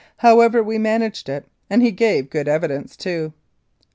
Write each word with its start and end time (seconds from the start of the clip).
However, 0.17 0.63
we 0.63 0.79
managed 0.79 1.29
it, 1.29 1.45
and 1.69 1.83
he 1.83 1.91
gave 1.91 2.31
good 2.31 2.47
evidence, 2.47 2.97
too. 2.97 3.33